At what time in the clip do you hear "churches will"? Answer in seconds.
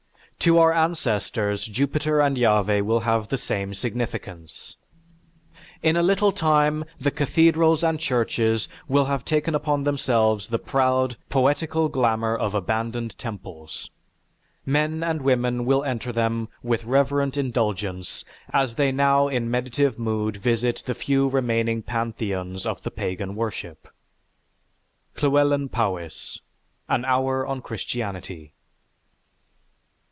7.99-9.05